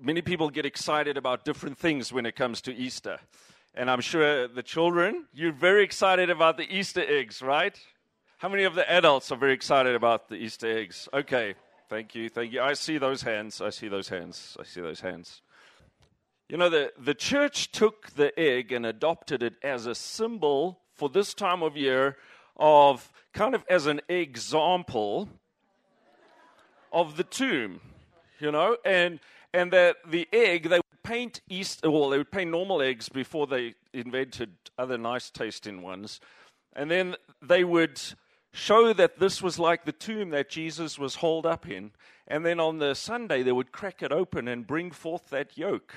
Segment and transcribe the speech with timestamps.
[0.00, 3.18] many people get excited about different things when it comes to Easter.
[3.74, 7.78] And I'm sure the children, you're very excited about the Easter eggs, right?
[8.38, 11.08] How many of the adults are very excited about the Easter eggs?
[11.12, 11.54] Okay,
[11.88, 12.60] thank you, thank you.
[12.60, 15.42] I see those hands, I see those hands, I see those hands.
[16.48, 21.08] You know, the, the church took the egg and adopted it as a symbol for
[21.08, 22.16] this time of year
[22.56, 25.28] of kind of as an example
[26.92, 27.80] of the tomb,
[28.38, 29.18] you know, and
[29.54, 33.46] and that the egg they would paint Easter, well, they would paint normal eggs before
[33.46, 36.20] they invented other nice tasting ones,
[36.74, 38.00] and then they would
[38.52, 41.92] show that this was like the tomb that Jesus was holed up in,
[42.26, 45.94] and then on the Sunday they would crack it open and bring forth that yolk,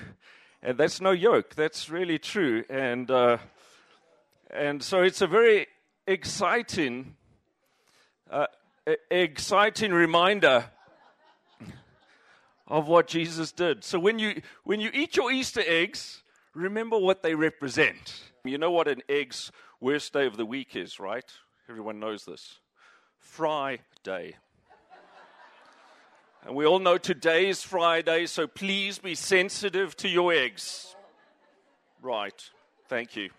[0.62, 3.38] and that's no yolk, that's really true, and uh,
[4.50, 5.66] and so it's a very
[6.06, 7.16] exciting,
[8.30, 8.46] uh,
[9.10, 10.70] exciting reminder
[12.68, 13.82] of what Jesus did.
[13.82, 16.22] So when you when you eat your Easter eggs,
[16.54, 18.22] remember what they represent.
[18.44, 21.24] You know what an egg's worst day of the week is, right?
[21.68, 22.58] Everyone knows this.
[23.18, 24.36] Friday.
[26.46, 30.94] And we all know today is Friday, so please be sensitive to your eggs.
[32.00, 32.42] Right.
[32.88, 33.30] Thank you.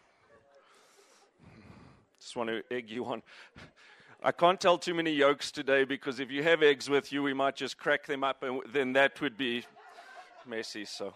[2.19, 3.23] Just want to egg you on.
[4.21, 7.33] I can't tell too many yolks today because if you have eggs with you, we
[7.33, 9.63] might just crack them up and then that would be
[10.45, 10.83] messy.
[10.83, 11.13] So,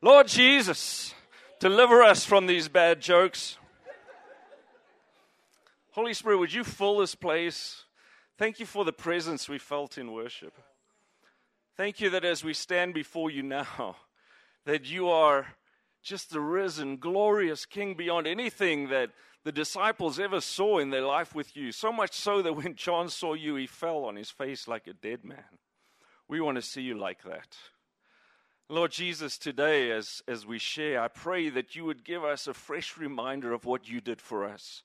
[0.00, 1.14] Lord Jesus,
[1.60, 3.58] deliver us from these bad jokes.
[5.90, 7.84] Holy Spirit, would you fill this place?
[8.38, 10.54] Thank you for the presence we felt in worship.
[11.76, 13.96] Thank you that as we stand before you now,
[14.64, 15.48] that you are
[16.02, 19.10] just the risen, glorious King beyond anything that
[19.44, 21.72] the disciples ever saw in their life with you.
[21.72, 24.92] So much so that when John saw you, he fell on his face like a
[24.92, 25.58] dead man.
[26.28, 27.56] We want to see you like that.
[28.68, 32.54] Lord Jesus, today as, as we share, I pray that you would give us a
[32.54, 34.82] fresh reminder of what you did for us,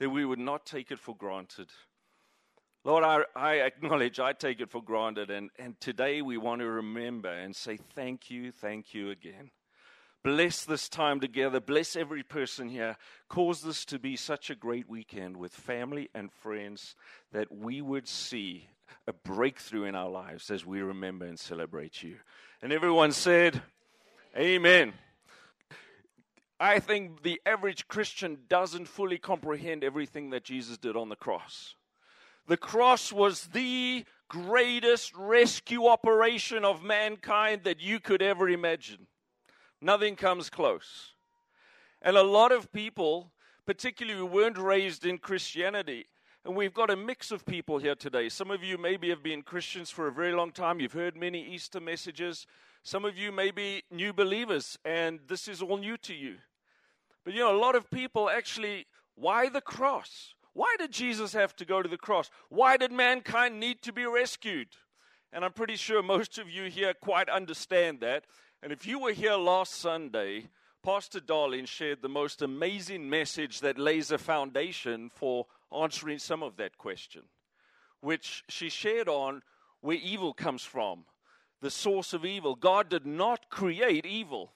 [0.00, 1.68] that we would not take it for granted.
[2.84, 6.66] Lord, I, I acknowledge I take it for granted, and, and today we want to
[6.66, 9.50] remember and say thank you, thank you again.
[10.24, 11.60] Bless this time together.
[11.60, 12.96] Bless every person here.
[13.28, 16.96] Cause this to be such a great weekend with family and friends
[17.32, 18.68] that we would see
[19.06, 22.16] a breakthrough in our lives as we remember and celebrate you.
[22.62, 23.62] And everyone said,
[24.36, 24.92] Amen.
[26.60, 31.76] I think the average Christian doesn't fully comprehend everything that Jesus did on the cross.
[32.48, 39.06] The cross was the greatest rescue operation of mankind that you could ever imagine.
[39.80, 41.12] Nothing comes close.
[42.02, 43.32] And a lot of people,
[43.66, 46.06] particularly who weren't raised in Christianity,
[46.44, 48.28] and we've got a mix of people here today.
[48.28, 50.80] Some of you maybe have been Christians for a very long time.
[50.80, 52.46] You've heard many Easter messages.
[52.82, 56.36] Some of you may be new believers, and this is all new to you.
[57.24, 60.34] But you know, a lot of people actually, why the cross?
[60.54, 62.30] Why did Jesus have to go to the cross?
[62.48, 64.68] Why did mankind need to be rescued?
[65.32, 68.24] And I'm pretty sure most of you here quite understand that.
[68.62, 70.48] And if you were here last Sunday,
[70.82, 76.56] Pastor Darling shared the most amazing message that lays a foundation for answering some of
[76.56, 77.22] that question,
[78.00, 79.42] which she shared on
[79.80, 81.04] where evil comes from,
[81.60, 82.56] the source of evil.
[82.56, 84.52] God did not create evil.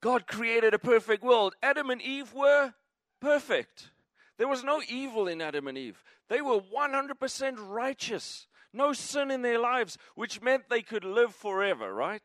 [0.00, 1.54] God created a perfect world.
[1.62, 2.74] Adam and Eve were
[3.20, 3.90] perfect.
[4.38, 6.00] There was no evil in Adam and Eve.
[6.28, 11.92] They were 100% righteous no sin in their lives, which meant they could live forever,
[11.92, 12.22] right?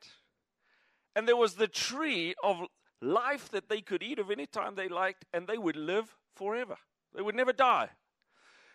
[1.16, 2.62] And there was the tree of
[3.01, 6.75] life that they could eat of any time they liked, and they would live forever.
[7.16, 7.89] They would never die.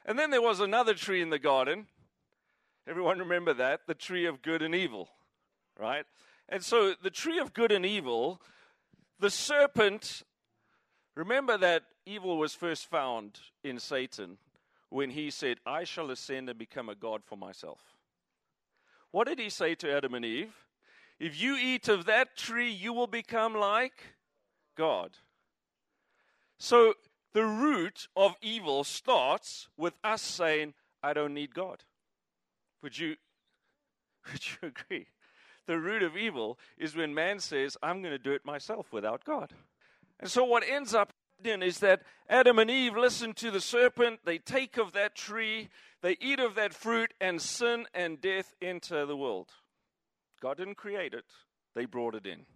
[0.05, 1.87] And then there was another tree in the garden.
[2.89, 3.81] Everyone remember that?
[3.87, 5.09] The tree of good and evil,
[5.79, 6.05] right?
[6.49, 8.41] And so the tree of good and evil,
[9.19, 10.23] the serpent,
[11.17, 14.39] remember that evil was first found in Satan
[14.89, 17.81] when he said, I shall ascend and become a God for myself.
[19.11, 20.55] What did he say to Adam and Eve?
[21.19, 24.15] If you eat of that tree, you will become like
[24.77, 25.13] God.
[26.59, 26.95] So
[27.33, 31.85] the root of evil starts with us saying, I don't need God.
[32.83, 33.17] Would you,
[34.33, 35.07] would you agree?
[35.67, 39.25] The root of evil is when man says, I'm going to do it myself without
[39.25, 39.53] God.
[40.21, 41.13] And so what ends up
[41.45, 45.69] is that Adam and Eve listen to the serpent, they take of that tree,
[46.03, 49.51] they eat of that fruit, and sin and death enter the world.
[50.41, 51.27] God didn't create it,
[51.75, 52.47] they brought it in.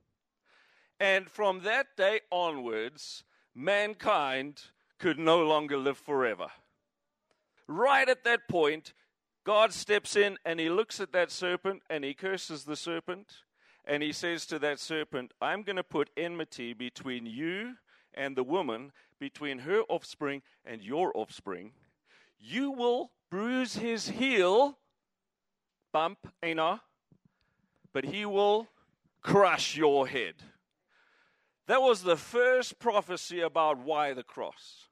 [0.99, 3.25] And from that day onwards,
[3.55, 4.63] mankind
[4.99, 6.49] could no longer live forever.
[7.67, 8.93] Right at that point,
[9.45, 13.29] God steps in and he looks at that serpent and he curses the serpent
[13.85, 17.77] And he says to that serpent, I'm going to put enmity between you
[18.15, 21.73] and the woman, between her offspring and your offspring.
[22.39, 24.79] You will bruise his heel,
[25.93, 26.83] bump, Ena,
[27.93, 28.69] but he will
[29.23, 30.35] crush your head.
[31.67, 34.89] That was the first prophecy about why the cross.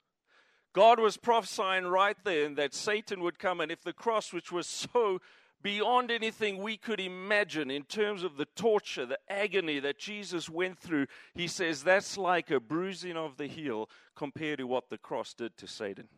[0.72, 4.66] God was prophesying right then that Satan would come, and if the cross, which was
[4.66, 5.20] so
[5.62, 10.78] beyond anything we could imagine in terms of the torture, the agony that Jesus went
[10.78, 15.34] through, he says that's like a bruising of the heel compared to what the cross
[15.34, 16.08] did to Satan.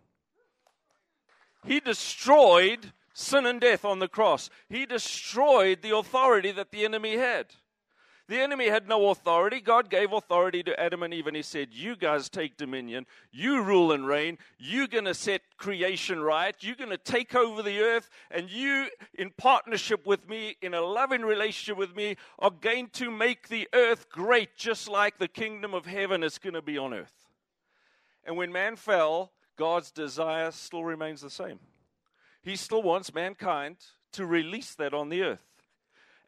[1.64, 7.16] He destroyed sin and death on the cross, he destroyed the authority that the enemy
[7.16, 7.46] had.
[8.30, 9.60] The enemy had no authority.
[9.60, 13.06] God gave authority to Adam and Eve, and He said, You guys take dominion.
[13.32, 14.38] You rule and reign.
[14.56, 16.54] You're going to set creation right.
[16.60, 18.08] You're going to take over the earth.
[18.30, 23.10] And you, in partnership with me, in a loving relationship with me, are going to
[23.10, 26.94] make the earth great, just like the kingdom of heaven is going to be on
[26.94, 27.26] earth.
[28.22, 31.58] And when man fell, God's desire still remains the same.
[32.42, 33.78] He still wants mankind
[34.12, 35.50] to release that on the earth.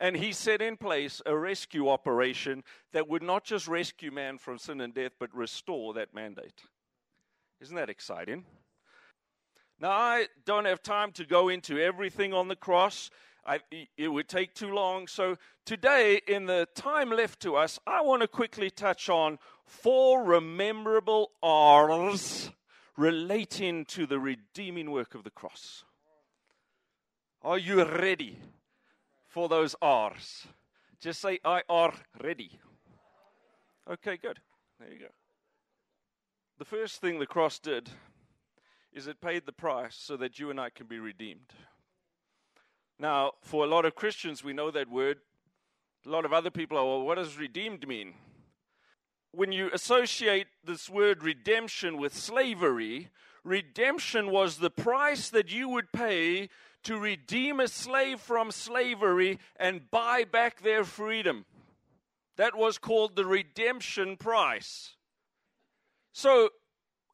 [0.02, 4.58] And he set in place a rescue operation that would not just rescue man from
[4.58, 6.60] sin and death, but restore that mandate.
[7.60, 8.44] Isn't that exciting?
[9.78, 13.10] Now, I don't have time to go into everything on the cross.
[13.46, 13.60] I,
[13.96, 15.06] it would take too long.
[15.06, 20.24] So, today, in the time left to us, I want to quickly touch on four
[20.24, 22.50] rememberable R's
[22.96, 25.84] relating to the redeeming work of the cross.
[27.42, 28.38] Are you ready?
[29.32, 30.46] For those R's.
[31.00, 32.60] Just say, I are ready.
[33.90, 34.38] Okay, good.
[34.78, 35.06] There you go.
[36.58, 37.88] The first thing the cross did
[38.92, 41.54] is it paid the price so that you and I can be redeemed.
[42.98, 45.18] Now, for a lot of Christians, we know that word.
[46.06, 48.14] A lot of other people are, well, what does redeemed mean?
[49.32, 53.08] When you associate this word redemption with slavery,
[53.44, 56.50] redemption was the price that you would pay
[56.84, 61.44] to redeem a slave from slavery and buy back their freedom.
[62.36, 64.96] That was called the redemption price.
[66.12, 66.50] So,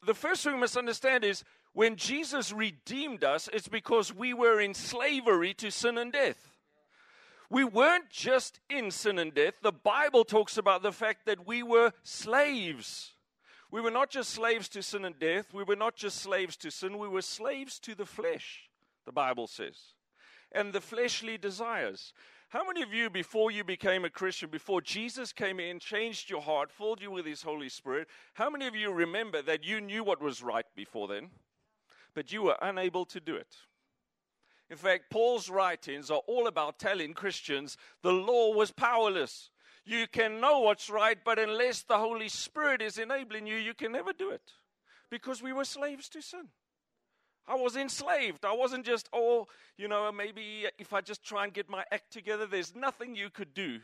[0.05, 1.43] the first thing we must understand is
[1.73, 6.49] when Jesus redeemed us, it's because we were in slavery to sin and death.
[7.49, 9.55] We weren't just in sin and death.
[9.61, 13.13] The Bible talks about the fact that we were slaves.
[13.71, 15.53] We were not just slaves to sin and death.
[15.53, 16.97] We were not just slaves to sin.
[16.97, 18.68] We were slaves to the flesh
[19.09, 19.95] the Bible says,
[20.51, 22.13] and the fleshly desires.
[22.49, 26.43] How many of you, before you became a Christian, before Jesus came in, changed your
[26.43, 30.03] heart, filled you with His Holy Spirit, how many of you remember that you knew
[30.03, 31.31] what was right before then,
[32.13, 33.55] but you were unable to do it?
[34.69, 39.49] In fact, Paul's writings are all about telling Christians the law was powerless.
[39.85, 43.91] You can know what's right, but unless the Holy Spirit is enabling you, you can
[43.91, 44.51] never do it
[45.09, 46.49] because we were slaves to sin.
[47.47, 48.45] I was enslaved.
[48.45, 49.47] I wasn't just, oh,
[49.77, 53.29] you know, maybe if I just try and get my act together, there's nothing you
[53.29, 53.79] could do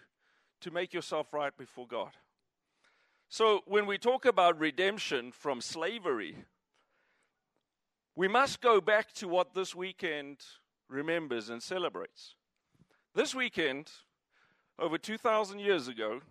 [0.61, 2.11] to make yourself right before God.
[3.27, 6.35] So when we talk about redemption from slavery,
[8.15, 10.37] we must go back to what this weekend
[10.87, 12.35] remembers and celebrates.
[13.13, 13.91] This weekend,
[14.77, 16.21] over 2,000 years ago,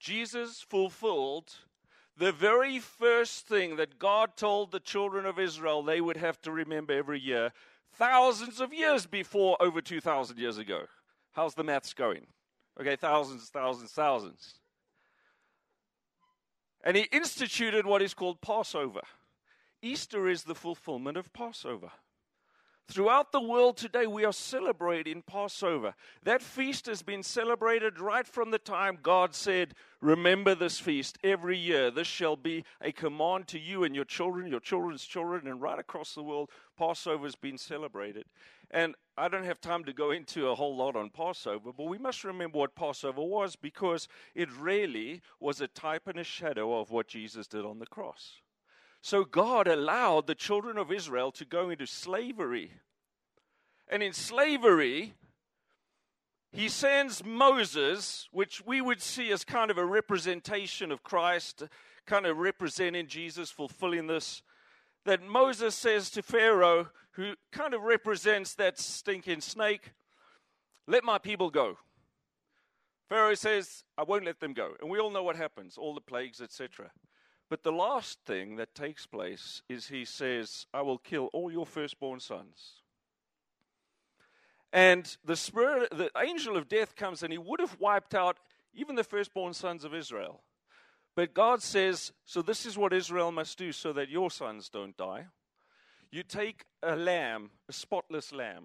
[0.00, 1.52] Jesus fulfilled
[2.16, 6.52] the very first thing that God told the children of Israel they would have to
[6.52, 7.52] remember every year,
[7.94, 10.82] thousands of years before over 2,000 years ago.
[11.32, 12.26] How's the maths going?
[12.80, 14.54] Okay, thousands, thousands, thousands.
[16.84, 19.00] And he instituted what is called Passover.
[19.82, 21.90] Easter is the fulfillment of Passover.
[22.86, 25.94] Throughout the world today, we are celebrating Passover.
[26.22, 31.56] That feast has been celebrated right from the time God said, Remember this feast every
[31.56, 31.90] year.
[31.90, 35.78] This shall be a command to you and your children, your children's children, and right
[35.78, 38.26] across the world, Passover has been celebrated.
[38.70, 41.96] And I don't have time to go into a whole lot on Passover, but we
[41.96, 46.90] must remember what Passover was because it really was a type and a shadow of
[46.90, 48.42] what Jesus did on the cross.
[49.04, 52.72] So God allowed the children of Israel to go into slavery.
[53.86, 55.12] And in slavery,
[56.50, 61.64] he sends Moses, which we would see as kind of a representation of Christ,
[62.06, 64.40] kind of representing Jesus fulfilling this.
[65.04, 69.92] That Moses says to Pharaoh, who kind of represents that stinking snake,
[70.86, 71.76] let my people go.
[73.10, 74.76] Pharaoh says, I won't let them go.
[74.80, 76.90] And we all know what happens, all the plagues, etc.
[77.54, 81.66] But the last thing that takes place is he says, I will kill all your
[81.66, 82.82] firstborn sons.
[84.72, 88.38] And the spirit, the angel of death comes and he would have wiped out
[88.72, 90.42] even the firstborn sons of Israel.
[91.14, 94.96] But God says, So this is what Israel must do so that your sons don't
[94.96, 95.26] die.
[96.10, 98.64] You take a lamb, a spotless lamb,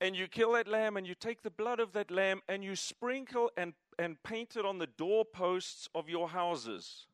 [0.00, 2.74] and you kill that lamb, and you take the blood of that lamb, and you
[2.74, 7.06] sprinkle and, and paint it on the doorposts of your houses.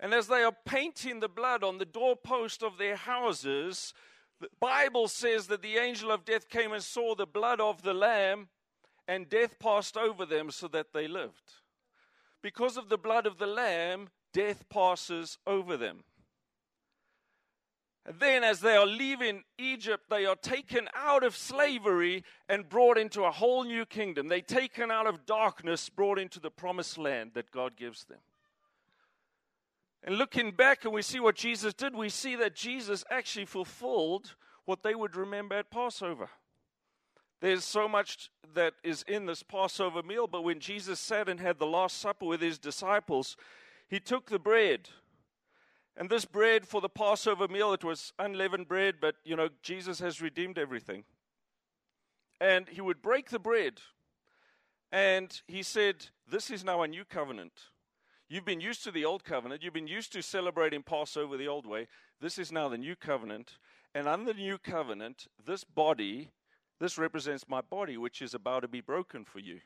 [0.00, 3.92] And as they are painting the blood on the doorpost of their houses,
[4.40, 7.94] the Bible says that the angel of death came and saw the blood of the
[7.94, 8.48] lamb,
[9.08, 11.54] and death passed over them so that they lived.
[12.42, 16.04] Because of the blood of the lamb, death passes over them.
[18.06, 22.96] And then, as they are leaving Egypt, they are taken out of slavery and brought
[22.96, 24.28] into a whole new kingdom.
[24.28, 28.20] They're taken out of darkness, brought into the promised land that God gives them.
[30.04, 34.34] And looking back and we see what Jesus did, we see that Jesus actually fulfilled
[34.64, 36.28] what they would remember at Passover.
[37.40, 41.58] There's so much that is in this Passover meal, but when Jesus sat and had
[41.58, 43.36] the Last Supper with his disciples,
[43.88, 44.88] he took the bread.
[45.96, 49.98] And this bread for the Passover meal, it was unleavened bread, but you know, Jesus
[50.00, 51.04] has redeemed everything.
[52.40, 53.80] And he would break the bread.
[54.92, 57.52] And he said, This is now a new covenant.
[58.28, 59.62] You've been used to the old covenant.
[59.62, 61.88] You've been used to celebrating Passover the old way.
[62.20, 63.58] This is now the new covenant.
[63.94, 66.30] And under the new covenant, this body,
[66.78, 69.60] this represents my body, which is about to be broken for you.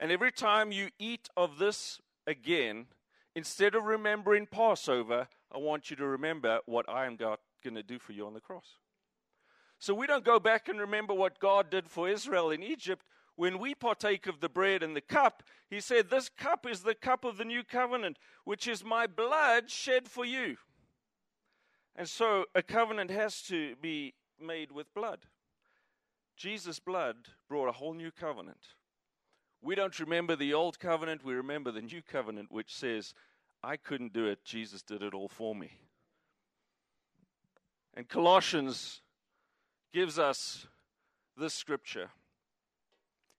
[0.00, 2.86] And every time you eat of this again,
[3.34, 7.36] instead of remembering Passover, I want you to remember what I am going
[7.74, 8.78] to do for you on the cross.
[9.78, 13.04] So we don't go back and remember what God did for Israel in Egypt
[13.36, 16.94] when we partake of the bread and the cup, he said, This cup is the
[16.94, 20.56] cup of the new covenant, which is my blood shed for you.
[21.94, 25.20] And so a covenant has to be made with blood.
[26.36, 27.16] Jesus' blood
[27.48, 28.60] brought a whole new covenant.
[29.62, 33.14] We don't remember the old covenant, we remember the new covenant, which says,
[33.62, 35.72] I couldn't do it, Jesus did it all for me.
[37.94, 39.00] And Colossians
[39.92, 40.66] gives us
[41.38, 42.10] this scripture.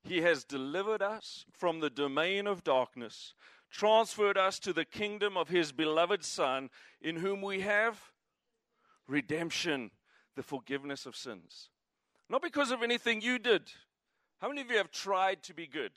[0.08, 3.34] He has delivered us from the domain of darkness,
[3.70, 6.70] transferred us to the kingdom of His beloved Son,
[7.02, 8.12] in whom we have
[9.08, 9.92] redemption,
[10.36, 11.70] the forgiveness of sins.
[12.30, 13.64] Not because of anything you did.
[14.40, 15.92] How many of you have tried to be good?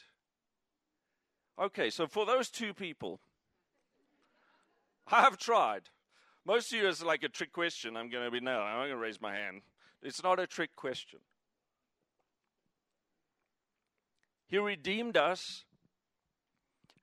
[1.58, 3.20] Okay, so for those two people,
[5.08, 5.82] I have tried.
[6.44, 7.96] Most of you is like a trick question.
[7.96, 9.62] I'm going to be no, I'm going to raise my hand.
[10.02, 11.20] It's not a trick question.
[14.50, 15.64] He redeemed us.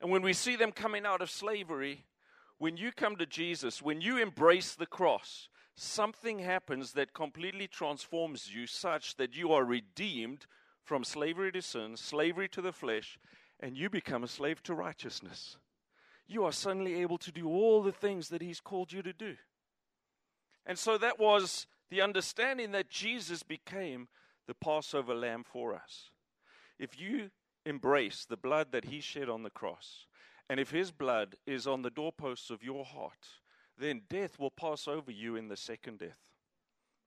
[0.01, 2.05] And when we see them coming out of slavery,
[2.57, 8.53] when you come to Jesus, when you embrace the cross, something happens that completely transforms
[8.53, 10.45] you such that you are redeemed
[10.83, 13.17] from slavery to sin, slavery to the flesh,
[13.59, 15.57] and you become a slave to righteousness.
[16.27, 19.35] You are suddenly able to do all the things that He's called you to do.
[20.65, 24.09] And so that was the understanding that Jesus became
[24.47, 26.09] the Passover lamb for us.
[26.79, 27.31] If you
[27.65, 30.05] embrace the blood that he shed on the cross,
[30.49, 33.27] and if his blood is on the doorposts of your heart,
[33.77, 36.19] then death will pass over you in the second death.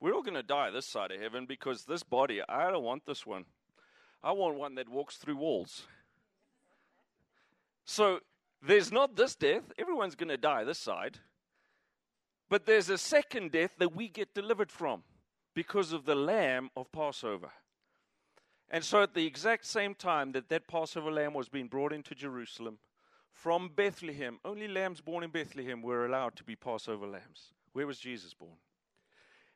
[0.00, 3.06] We're all going to die this side of heaven because this body, I don't want
[3.06, 3.44] this one.
[4.22, 5.82] I want one that walks through walls.
[7.84, 8.20] So
[8.62, 9.72] there's not this death.
[9.78, 11.18] Everyone's going to die this side.
[12.48, 15.02] But there's a second death that we get delivered from
[15.54, 17.50] because of the lamb of Passover.
[18.70, 22.14] And so, at the exact same time that that Passover lamb was being brought into
[22.14, 22.78] Jerusalem
[23.32, 27.52] from Bethlehem, only lambs born in Bethlehem were allowed to be Passover lambs.
[27.72, 28.58] Where was Jesus born?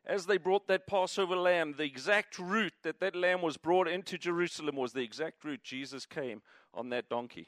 [0.05, 4.17] As they brought that Passover lamb, the exact route that that lamb was brought into
[4.17, 6.41] Jerusalem was the exact route Jesus came
[6.73, 7.47] on that donkey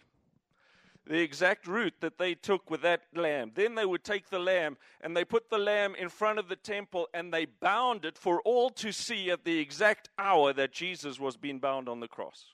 [1.07, 3.51] the exact route that they took with that lamb.
[3.55, 6.55] Then they would take the lamb and they put the lamb in front of the
[6.55, 11.19] temple and they bound it for all to see at the exact hour that Jesus
[11.19, 12.53] was being bound on the cross.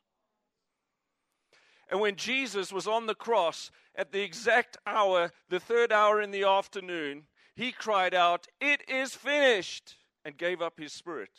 [1.89, 6.31] And when Jesus was on the cross at the exact hour, the third hour in
[6.31, 7.23] the afternoon,
[7.55, 11.29] he cried out, It is finished, and gave up his spirit.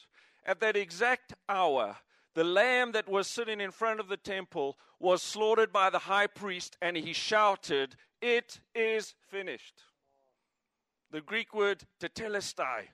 [0.47, 1.97] At that exact hour,
[2.35, 6.27] the lamb that was sitting in front of the temple was slaughtered by the high
[6.27, 9.83] priest, and he shouted, It is finished.
[11.11, 12.89] The Greek word tetelestai.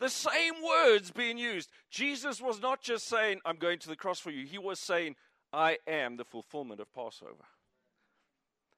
[0.00, 1.70] The same words being used.
[1.90, 4.44] Jesus was not just saying, I'm going to the cross for you.
[4.44, 5.16] He was saying,
[5.52, 7.46] I am the fulfillment of Passover.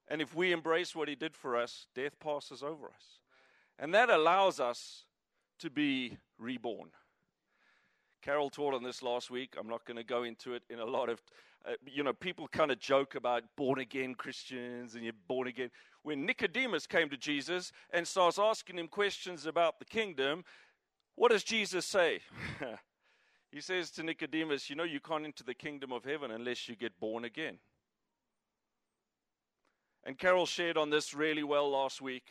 [0.09, 3.21] And if we embrace what he did for us, death passes over us.
[3.79, 5.05] And that allows us
[5.59, 6.91] to be reborn?
[8.23, 9.55] Carol taught on this last week.
[9.59, 11.23] I'm not going to go into it in a lot of,
[11.67, 15.71] uh, you know, people kind of joke about born again Christians and you're born again.
[16.03, 20.45] When Nicodemus came to Jesus and starts asking him questions about the kingdom,
[21.15, 22.21] what does Jesus say?
[23.53, 26.77] he says to Nicodemus, You know, you can't enter the kingdom of heaven unless you
[26.77, 27.59] get born again.
[30.05, 32.27] And Carol shared on this really well last week,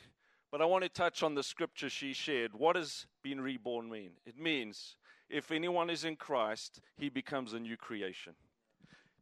[0.50, 2.54] but I want to touch on the scripture she shared.
[2.54, 4.12] What does being reborn mean?
[4.26, 4.96] It means
[5.36, 8.36] if anyone is in Christ, he becomes a new creation.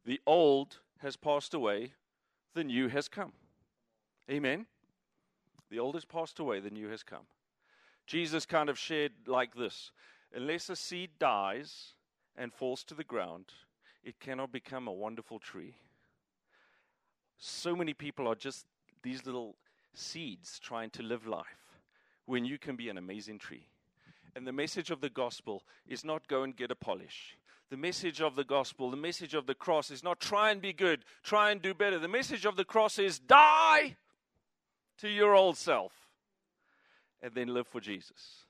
[0.06, 1.94] The old has passed away,
[2.54, 3.32] the new has come.
[4.30, 4.66] Amen.
[5.70, 7.26] The old has passed away, the new has come.
[8.06, 9.90] Jesus kind of shared like this
[10.32, 11.94] Unless a seed dies
[12.36, 13.46] and falls to the ground,
[14.04, 15.74] it cannot become a wonderful tree.
[17.38, 18.66] So many people are just
[19.02, 19.56] these little
[19.94, 21.80] seeds trying to live life
[22.26, 23.66] when you can be an amazing tree.
[24.36, 27.36] And the message of the gospel is not go and get a polish.
[27.70, 30.72] The message of the gospel, the message of the cross is not try and be
[30.72, 31.98] good, try and do better.
[31.98, 33.96] The message of the cross is die
[34.98, 35.92] to your old self
[37.22, 38.44] and then live for Jesus.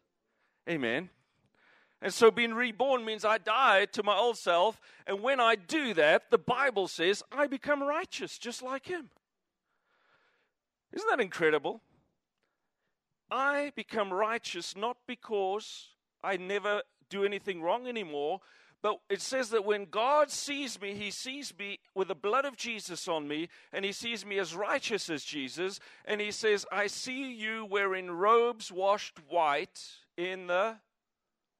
[0.68, 1.10] Amen.
[2.02, 4.80] And so being reborn means I die to my old self.
[5.06, 9.10] And when I do that, the Bible says I become righteous just like him.
[10.92, 11.80] Isn't that incredible?
[13.34, 15.88] I become righteous not because
[16.22, 18.38] I never do anything wrong anymore,
[18.80, 22.56] but it says that when God sees me, He sees me with the blood of
[22.56, 25.80] Jesus on me, and He sees me as righteous as Jesus.
[26.04, 29.80] And He says, I see you wearing robes washed white
[30.16, 30.76] in the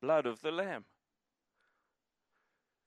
[0.01, 0.85] blood of the Lamb.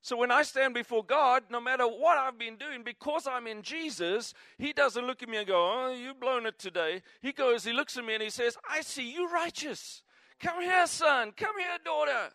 [0.07, 3.61] So when I stand before God, no matter what I've been doing, because I'm in
[3.61, 7.01] Jesus, He doesn't look at me and go, Oh, you've blown it today.
[7.21, 10.01] He goes, He looks at me and He says, I see you righteous.
[10.39, 11.33] Come here, son.
[11.35, 12.29] Come here, daughter.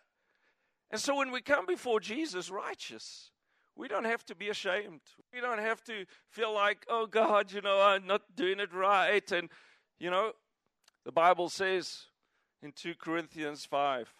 [0.91, 3.31] And so when we come before Jesus righteous,
[3.75, 5.01] we don't have to be ashamed.
[5.33, 9.31] We don't have to feel like, oh God, you know, I'm not doing it right.
[9.31, 9.49] And,
[9.97, 10.33] you know,
[11.05, 12.03] the Bible says
[12.61, 14.13] in 2 Corinthians 5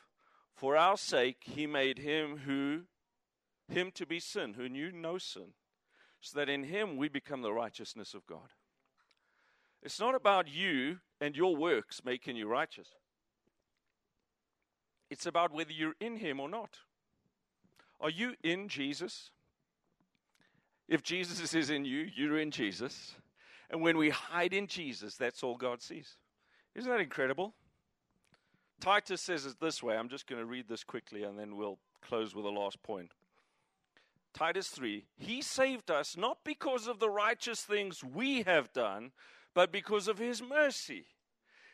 [0.56, 2.86] For our sake, he made him who,
[3.74, 5.54] him to be sin, who knew no sin,
[6.22, 8.50] so that in him we become the righteousness of God.
[9.84, 12.88] It's not about you and your works making you righteous.
[15.10, 16.78] It's about whether you're in Him or not.
[18.00, 19.30] Are you in Jesus?
[20.88, 23.14] If Jesus is in you, you're in Jesus.
[23.70, 26.18] And when we hide in Jesus, that's all God sees.
[26.76, 27.54] Isn't that incredible?
[28.80, 29.96] Titus says it this way.
[29.96, 33.12] I'm just going to read this quickly and then we'll close with the last point.
[34.34, 39.12] Titus 3 He saved us not because of the righteous things we have done,
[39.54, 41.06] but because of His mercy.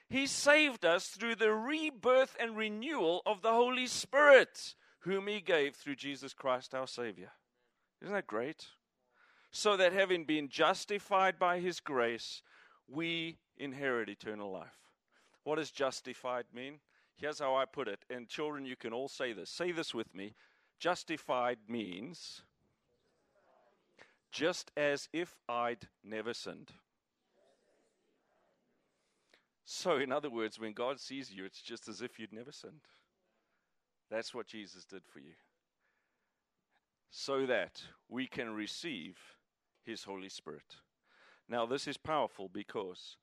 [0.09, 5.75] He saved us through the rebirth and renewal of the Holy Spirit, whom He gave
[5.75, 7.31] through Jesus Christ our Savior.
[8.01, 8.65] Isn't that great?
[9.51, 12.41] So that having been justified by His grace,
[12.87, 14.77] we inherit eternal life.
[15.43, 16.79] What does justified mean?
[17.15, 17.99] Here's how I put it.
[18.09, 19.49] And children, you can all say this.
[19.49, 20.35] Say this with me.
[20.79, 22.41] Justified means
[24.31, 26.71] just as if I'd never sinned.
[29.65, 32.87] So, in other words, when God sees you, it's just as if you'd never sinned.
[34.09, 35.33] That's what Jesus did for you.
[37.11, 39.17] So that we can receive
[39.85, 40.77] His Holy Spirit.
[41.47, 43.17] Now, this is powerful because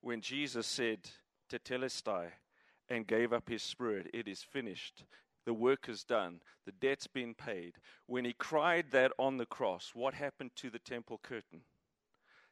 [0.00, 1.08] when Jesus said
[1.48, 2.26] to tetelestai
[2.88, 5.04] and gave up His Spirit, it is finished.
[5.48, 6.42] The work is done.
[6.66, 7.76] The debt's been paid.
[8.04, 11.62] When He cried that on the cross, what happened to the temple curtain?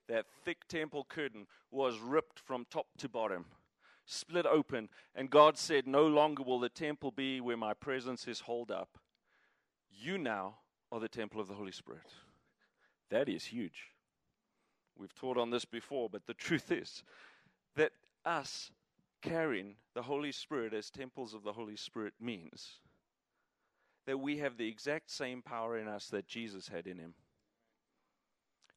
[0.08, 3.44] that thick temple curtain was ripped from top to bottom,
[4.04, 8.40] split open, and God said, No longer will the temple be where my presence is
[8.40, 8.96] holed up.
[9.90, 10.54] You now
[10.92, 12.14] are the temple of the Holy Spirit.
[13.10, 13.90] That is huge.
[14.96, 17.02] We've taught on this before, but the truth is
[17.74, 17.92] that
[18.24, 18.70] us
[19.22, 22.80] carrying the Holy Spirit as temples of the Holy Spirit means
[24.06, 27.14] that we have the exact same power in us that Jesus had in him.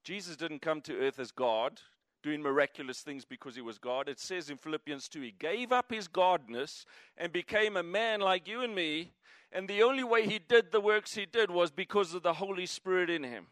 [0.03, 1.81] Jesus didn't come to earth as God,
[2.23, 4.09] doing miraculous things because he was God.
[4.09, 6.85] It says in Philippians 2 he gave up his godness
[7.17, 9.11] and became a man like you and me.
[9.51, 12.65] And the only way he did the works he did was because of the Holy
[12.65, 13.47] Spirit in him.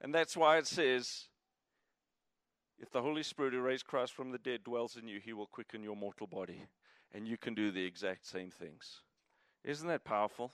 [0.00, 1.28] And that's why it says,
[2.78, 5.46] if the Holy Spirit who raised Christ from the dead dwells in you, he will
[5.46, 6.64] quicken your mortal body.
[7.14, 9.02] And you can do the exact same things.
[9.64, 10.52] Isn't that powerful?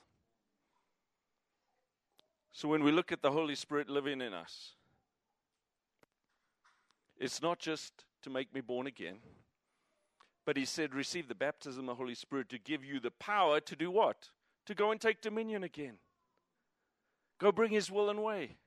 [2.51, 4.73] So when we look at the Holy Spirit living in us,
[7.17, 9.17] it's not just to make me born again,
[10.49, 13.59] But he said, receive the baptism of the Holy Spirit to give you the power
[13.59, 14.29] to do what?
[14.65, 15.99] To go and take dominion again.
[17.39, 18.57] Go bring his will and way.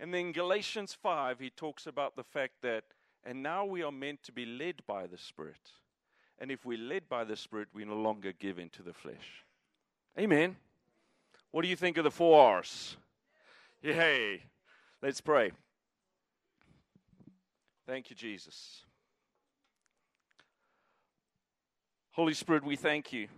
[0.00, 2.84] And then Galatians 5, he talks about the fact that,
[3.22, 5.72] and now we are meant to be led by the Spirit.
[6.38, 9.44] And if we're led by the Spirit, we no longer give into the flesh.
[10.18, 10.56] Amen.
[11.50, 12.96] What do you think of the four R's?
[13.82, 14.42] Yay.
[15.02, 15.52] Let's pray.
[17.86, 18.82] Thank you, Jesus.
[22.12, 23.28] Holy Spirit, we thank you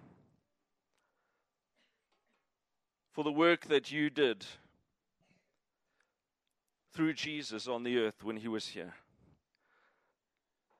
[3.10, 4.44] for the work that you did
[6.92, 8.94] through Jesus on the earth when he was here.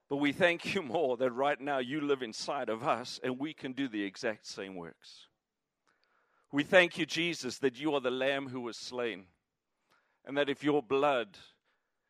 [0.09, 3.55] But we thank you more that right now you live inside of us and we
[3.55, 5.27] can do the exact same works.
[6.57, 9.25] We thank you, Jesus, that you are the Lamb who was slain,
[10.25, 11.37] and that if your blood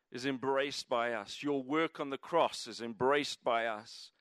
[0.09, 4.11] is embraced by us, your work on the cross is embraced by us,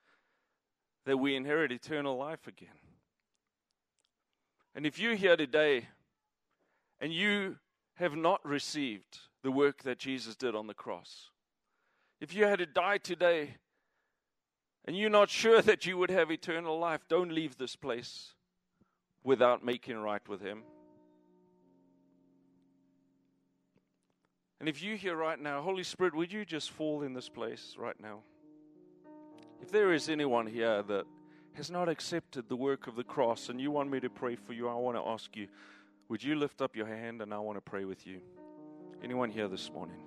[1.04, 2.80] that we inherit eternal life again.
[4.74, 5.86] And if you're here today
[6.98, 7.58] and you
[7.94, 11.30] have not received the work that Jesus did on the cross,
[12.20, 13.58] if you had to die today
[14.84, 18.32] and you're not sure that you would have eternal life, don't leave this place
[19.26, 20.62] without making right with Him.
[24.60, 27.74] And if you're here right now, Holy Spirit, would you just fall in this place
[27.76, 28.20] right now?
[29.60, 31.04] If there is anyone here that
[31.54, 34.52] has not accepted the work of the cross and you want me to pray for
[34.52, 35.48] you, I want to ask you,
[36.08, 38.20] would you lift up your hand and I want to pray with you?
[39.02, 40.05] Anyone here this morning?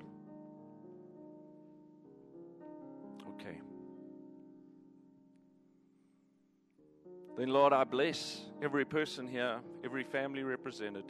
[7.40, 11.06] Then, Lord, I bless every person here, every family represented.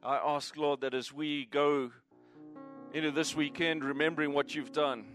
[0.00, 1.90] I ask, Lord, that as we go
[2.94, 5.06] into this weekend remembering what you've done,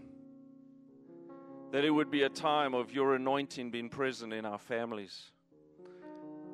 [1.72, 5.30] that it would be a time of your anointing being present in our families.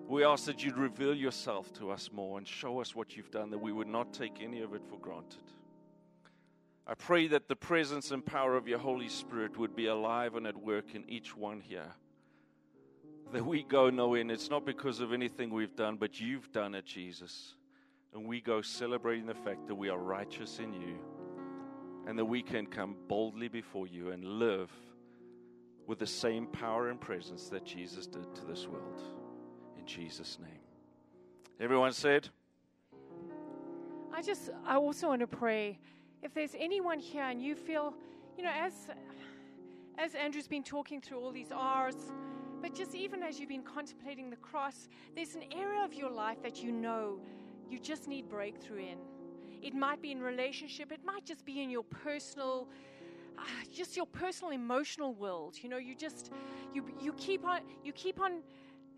[0.07, 3.51] We ask that you'd reveal yourself to us more and show us what you've done,
[3.51, 5.43] that we would not take any of it for granted.
[6.87, 10.47] I pray that the presence and power of your Holy Spirit would be alive and
[10.47, 11.97] at work in each one here.
[13.33, 16.85] That we go knowing it's not because of anything we've done, but you've done it,
[16.85, 17.55] Jesus.
[18.13, 20.99] And we go celebrating the fact that we are righteous in you
[22.07, 24.71] and that we can come boldly before you and live
[25.87, 29.01] with the same power and presence that Jesus did to this world.
[29.79, 30.61] In Jesus' name.
[31.59, 32.29] Everyone said,
[34.13, 35.79] I just, I also want to pray.
[36.23, 37.95] If there's anyone here and you feel,
[38.37, 38.73] you know, as
[39.99, 41.97] as Andrew's been talking through all these R's,
[42.63, 46.41] but just even as you've been contemplating the cross, there's an area of your life
[46.43, 47.19] that you know
[47.69, 48.99] you just need breakthrough in.
[49.61, 52.69] It might be in relationship, it might just be in your personal
[53.39, 55.57] uh, just your personal emotional world.
[55.61, 56.31] You know, you just
[56.73, 58.43] you you keep on you keep on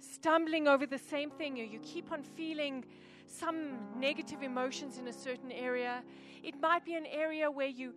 [0.00, 2.85] stumbling over the same thing or you keep on feeling
[3.27, 6.03] some negative emotions in a certain area.
[6.42, 7.94] It might be an area where you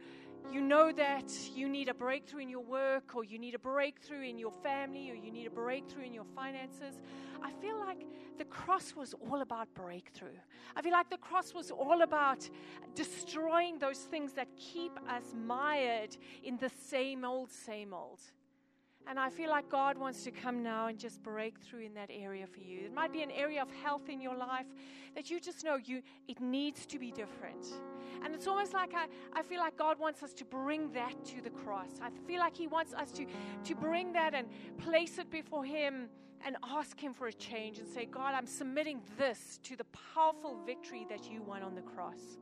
[0.51, 4.23] you know that you need a breakthrough in your work, or you need a breakthrough
[4.23, 6.99] in your family, or you need a breakthrough in your finances.
[7.41, 8.05] I feel like
[8.37, 10.37] the cross was all about breakthrough.
[10.75, 12.49] I feel like the cross was all about
[12.95, 18.21] destroying those things that keep us mired in the same old, same old.
[19.09, 22.09] And I feel like God wants to come now and just break through in that
[22.11, 22.81] area for you.
[22.85, 24.65] It might be an area of health in your life
[25.15, 27.65] that you just know you it needs to be different.
[28.23, 31.41] And it's almost like I, I feel like God wants us to bring that to
[31.41, 31.89] the cross.
[32.01, 33.25] I feel like He wants us to,
[33.63, 36.09] to bring that and place it before Him
[36.45, 40.57] and ask Him for a change and say, God, I'm submitting this to the powerful
[40.65, 42.37] victory that you won on the cross.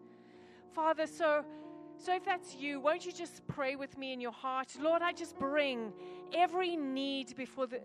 [0.73, 1.45] Father, so
[1.97, 4.75] so if that's you, won't you just pray with me in your heart?
[4.79, 5.93] Lord, I just bring
[6.34, 7.81] every need before the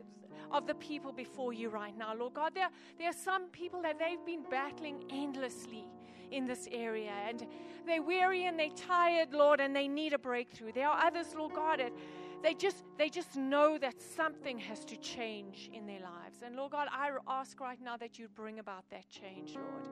[0.51, 2.15] of the people before you right now.
[2.15, 5.85] Lord God, there, there are some people that they've been battling endlessly
[6.31, 7.47] in this area and
[7.87, 10.73] they're weary and they're tired, Lord, and they need a breakthrough.
[10.73, 11.93] There are others, Lord God, that
[12.43, 16.39] they just they just know that something has to change in their lives.
[16.45, 19.89] And Lord God, I ask right now that you bring about that change, Lord.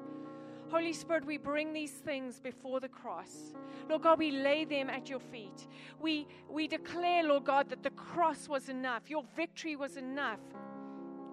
[0.71, 3.55] Holy Spirit, we bring these things before the cross.
[3.89, 5.67] Lord God, we lay them at your feet.
[5.99, 9.09] We, we declare, Lord God, that the cross was enough.
[9.09, 10.41] Your victory was enough.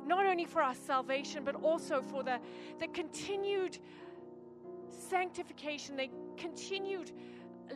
[0.06, 2.40] Not only for our salvation, but also for the,
[2.80, 3.80] the continued
[5.10, 7.12] sanctification, the continued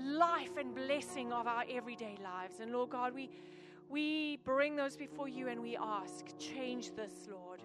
[0.01, 2.61] life and blessing of our everyday lives.
[2.61, 3.29] And Lord God, we,
[3.89, 7.61] we bring those before you and we ask, change this, Lord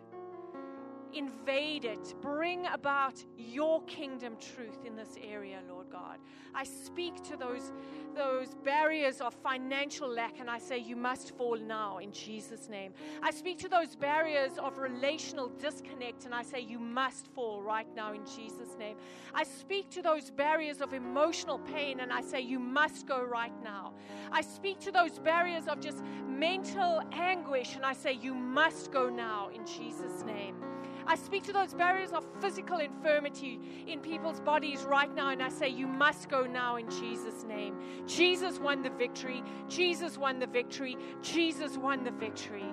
[1.14, 2.14] invade it.
[2.20, 6.18] Bring about your kingdom truth in this area, Lord God.
[6.54, 7.72] I speak to those,
[8.14, 12.92] those barriers of financial lack and I say, You must fall now in Jesus' name.
[13.22, 17.88] I speak to those barriers of relational disconnect and I say, You must fall right
[17.94, 18.96] now in Jesus' name.
[19.34, 23.52] I speak to those barriers of emotional pain and I say, You must go right
[23.62, 23.94] now.
[24.30, 29.08] I speak to those barriers of just mental anguish and I say, You must go
[29.08, 30.56] now in Jesus' name.
[31.06, 35.48] I speak to those barriers of physical infirmity in people's bodies right now, and I
[35.48, 37.76] say, You must go now in Jesus' name.
[38.06, 39.42] Jesus won the victory.
[39.68, 40.96] Jesus won the victory.
[41.22, 42.64] Jesus won the victory.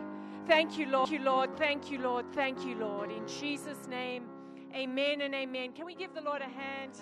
[0.48, 1.10] Thank you, Lord.
[1.10, 1.58] Thank you, Lord.
[1.58, 2.26] Thank you, Lord.
[2.34, 3.12] Thank you, Lord.
[3.12, 4.24] In Jesus' name,
[4.76, 5.74] amen and amen.
[5.74, 6.94] Can we give the Lord a hand?